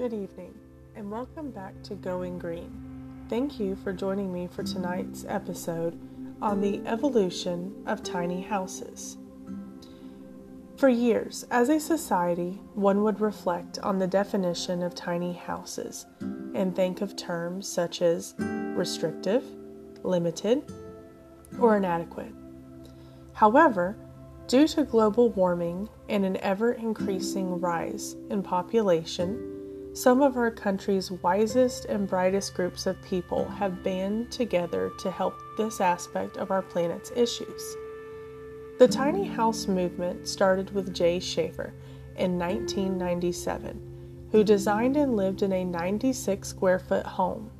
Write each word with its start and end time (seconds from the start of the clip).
Good 0.00 0.14
evening, 0.14 0.54
and 0.96 1.10
welcome 1.10 1.50
back 1.50 1.74
to 1.82 1.94
Going 1.94 2.38
Green. 2.38 2.72
Thank 3.28 3.60
you 3.60 3.76
for 3.76 3.92
joining 3.92 4.32
me 4.32 4.46
for 4.46 4.62
tonight's 4.62 5.26
episode 5.28 6.00
on 6.40 6.62
the 6.62 6.80
evolution 6.86 7.74
of 7.84 8.02
tiny 8.02 8.40
houses. 8.40 9.18
For 10.78 10.88
years, 10.88 11.44
as 11.50 11.68
a 11.68 11.78
society, 11.78 12.62
one 12.72 13.02
would 13.02 13.20
reflect 13.20 13.78
on 13.80 13.98
the 13.98 14.06
definition 14.06 14.82
of 14.82 14.94
tiny 14.94 15.34
houses 15.34 16.06
and 16.54 16.74
think 16.74 17.02
of 17.02 17.14
terms 17.14 17.68
such 17.68 18.00
as 18.00 18.34
restrictive, 18.38 19.44
limited, 20.02 20.62
or 21.58 21.76
inadequate. 21.76 22.32
However, 23.34 23.98
due 24.46 24.66
to 24.68 24.84
global 24.84 25.28
warming 25.28 25.90
and 26.08 26.24
an 26.24 26.38
ever 26.38 26.72
increasing 26.72 27.60
rise 27.60 28.16
in 28.30 28.42
population, 28.42 29.59
some 30.00 30.22
of 30.22 30.38
our 30.38 30.50
country's 30.50 31.10
wisest 31.10 31.84
and 31.84 32.08
brightest 32.08 32.54
groups 32.54 32.86
of 32.86 33.02
people 33.02 33.44
have 33.44 33.82
banded 33.82 34.32
together 34.32 34.90
to 34.98 35.10
help 35.10 35.34
this 35.58 35.78
aspect 35.78 36.38
of 36.38 36.50
our 36.50 36.62
planet's 36.62 37.12
issues. 37.14 37.76
The 38.78 38.88
tiny 38.88 39.26
house 39.26 39.66
movement 39.66 40.26
started 40.26 40.70
with 40.70 40.94
Jay 40.94 41.20
Shafer 41.20 41.74
in 42.16 42.38
1997, 42.38 44.28
who 44.32 44.42
designed 44.42 44.96
and 44.96 45.16
lived 45.16 45.42
in 45.42 45.52
a 45.52 45.64
96 45.64 46.48
square 46.48 46.78
foot 46.78 47.04
home. 47.04 47.50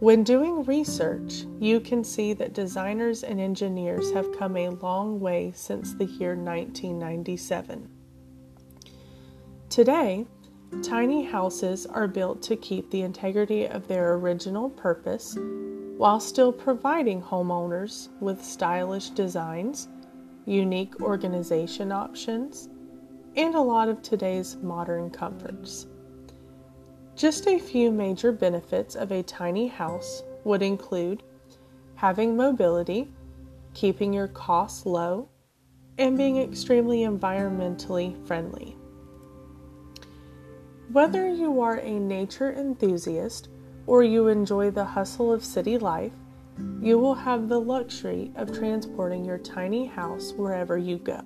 When 0.00 0.24
doing 0.24 0.62
research, 0.64 1.46
you 1.58 1.80
can 1.80 2.04
see 2.04 2.34
that 2.34 2.52
designers 2.52 3.22
and 3.22 3.40
engineers 3.40 4.12
have 4.12 4.38
come 4.38 4.58
a 4.58 4.68
long 4.68 5.20
way 5.20 5.54
since 5.56 5.94
the 5.94 6.04
year 6.04 6.36
1997. 6.36 7.88
Today, 9.70 10.26
Tiny 10.82 11.24
houses 11.24 11.86
are 11.86 12.08
built 12.08 12.42
to 12.42 12.56
keep 12.56 12.90
the 12.90 13.02
integrity 13.02 13.66
of 13.66 13.86
their 13.86 14.14
original 14.14 14.68
purpose 14.70 15.38
while 15.96 16.18
still 16.18 16.52
providing 16.52 17.22
homeowners 17.22 18.08
with 18.20 18.44
stylish 18.44 19.10
designs, 19.10 19.88
unique 20.44 21.00
organization 21.00 21.92
options, 21.92 22.68
and 23.36 23.54
a 23.54 23.60
lot 23.60 23.88
of 23.88 24.02
today's 24.02 24.56
modern 24.56 25.08
comforts. 25.08 25.86
Just 27.14 27.46
a 27.46 27.58
few 27.58 27.90
major 27.92 28.32
benefits 28.32 28.96
of 28.96 29.12
a 29.12 29.22
tiny 29.22 29.68
house 29.68 30.22
would 30.44 30.62
include 30.62 31.22
having 31.94 32.36
mobility, 32.36 33.08
keeping 33.72 34.12
your 34.12 34.28
costs 34.28 34.84
low, 34.84 35.28
and 35.96 36.18
being 36.18 36.38
extremely 36.38 37.00
environmentally 37.00 38.14
friendly. 38.26 38.76
Whether 40.92 41.28
you 41.28 41.60
are 41.60 41.78
a 41.78 41.98
nature 41.98 42.52
enthusiast 42.52 43.48
or 43.86 44.02
you 44.02 44.28
enjoy 44.28 44.70
the 44.70 44.84
hustle 44.84 45.32
of 45.32 45.44
city 45.44 45.78
life, 45.78 46.12
you 46.80 46.98
will 46.98 47.14
have 47.14 47.48
the 47.48 47.60
luxury 47.60 48.30
of 48.36 48.56
transporting 48.56 49.24
your 49.24 49.38
tiny 49.38 49.86
house 49.86 50.32
wherever 50.32 50.78
you 50.78 50.98
go. 50.98 51.20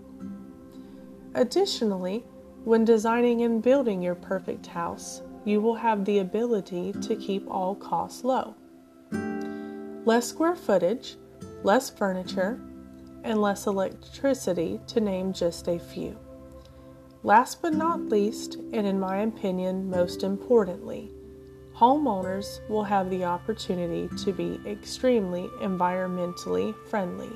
Additionally, 1.34 2.24
when 2.64 2.84
designing 2.84 3.42
and 3.42 3.62
building 3.62 4.02
your 4.02 4.14
perfect 4.14 4.66
house, 4.66 5.22
you 5.44 5.60
will 5.60 5.76
have 5.76 6.04
the 6.04 6.18
ability 6.18 6.92
to 6.92 7.14
keep 7.16 7.48
all 7.48 7.74
costs 7.74 8.24
low. 8.24 8.54
Less 10.04 10.26
square 10.26 10.56
footage, 10.56 11.16
less 11.62 11.90
furniture, 11.90 12.60
and 13.24 13.40
less 13.40 13.66
electricity, 13.66 14.80
to 14.86 15.00
name 15.00 15.32
just 15.32 15.68
a 15.68 15.78
few. 15.78 16.18
Last 17.22 17.60
but 17.60 17.74
not 17.74 18.08
least, 18.08 18.54
and 18.72 18.86
in 18.86 18.98
my 18.98 19.18
opinion, 19.18 19.90
most 19.90 20.22
importantly, 20.22 21.12
homeowners 21.76 22.66
will 22.70 22.84
have 22.84 23.10
the 23.10 23.24
opportunity 23.24 24.08
to 24.24 24.32
be 24.32 24.58
extremely 24.66 25.48
environmentally 25.60 26.74
friendly. 26.88 27.30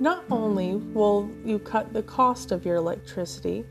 Not 0.00 0.24
only 0.30 0.76
will 0.76 1.30
you 1.44 1.58
cut 1.58 1.92
the 1.94 2.02
cost 2.02 2.52
of 2.52 2.66
your 2.66 2.76
electricity, 2.76 3.64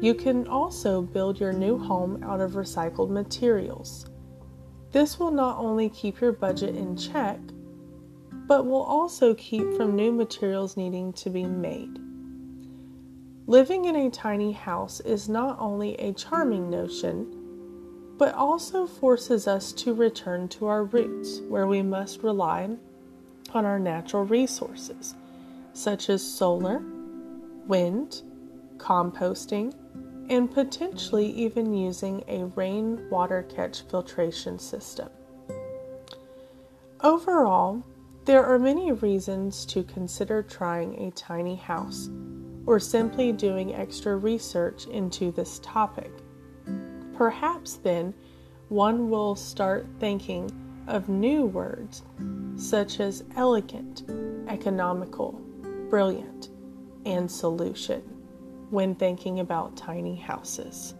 you 0.00 0.14
can 0.14 0.46
also 0.46 1.00
build 1.00 1.40
your 1.40 1.54
new 1.54 1.78
home 1.78 2.22
out 2.22 2.42
of 2.42 2.52
recycled 2.52 3.08
materials. 3.08 4.04
This 4.92 5.18
will 5.18 5.30
not 5.30 5.58
only 5.58 5.88
keep 5.88 6.20
your 6.20 6.32
budget 6.32 6.76
in 6.76 6.96
check, 6.96 7.40
but 8.46 8.66
will 8.66 8.82
also 8.82 9.34
keep 9.34 9.74
from 9.74 9.96
new 9.96 10.12
materials 10.12 10.76
needing 10.76 11.14
to 11.14 11.30
be 11.30 11.44
made. 11.44 11.98
Living 13.46 13.84
in 13.84 13.94
a 13.94 14.08
tiny 14.08 14.52
house 14.52 15.00
is 15.00 15.28
not 15.28 15.58
only 15.60 15.94
a 15.96 16.14
charming 16.14 16.70
notion, 16.70 17.26
but 18.16 18.34
also 18.34 18.86
forces 18.86 19.46
us 19.46 19.70
to 19.72 19.92
return 19.92 20.48
to 20.48 20.66
our 20.66 20.84
roots, 20.84 21.40
where 21.48 21.66
we 21.66 21.82
must 21.82 22.22
rely 22.22 22.70
on 23.52 23.66
our 23.66 23.78
natural 23.78 24.24
resources, 24.24 25.14
such 25.74 26.08
as 26.08 26.22
solar, 26.22 26.82
wind, 27.66 28.22
composting, 28.78 29.74
and 30.30 30.50
potentially 30.50 31.26
even 31.26 31.74
using 31.74 32.24
a 32.28 32.44
rainwater 32.56 33.42
catch 33.42 33.82
filtration 33.82 34.58
system. 34.58 35.10
Overall, 37.02 37.84
there 38.24 38.46
are 38.46 38.58
many 38.58 38.90
reasons 38.90 39.66
to 39.66 39.82
consider 39.82 40.42
trying 40.42 40.98
a 40.98 41.10
tiny 41.10 41.56
house 41.56 42.08
or 42.66 42.78
simply 42.78 43.32
doing 43.32 43.74
extra 43.74 44.16
research 44.16 44.86
into 44.86 45.30
this 45.32 45.58
topic. 45.60 46.10
Perhaps 47.14 47.74
then 47.76 48.14
one 48.68 49.10
will 49.10 49.36
start 49.36 49.86
thinking 50.00 50.50
of 50.86 51.08
new 51.08 51.46
words 51.46 52.02
such 52.56 53.00
as 53.00 53.24
elegant, 53.36 54.02
economical, 54.48 55.32
brilliant, 55.90 56.50
and 57.06 57.30
solution 57.30 58.00
when 58.70 58.94
thinking 58.94 59.40
about 59.40 59.76
tiny 59.76 60.16
houses. 60.16 60.94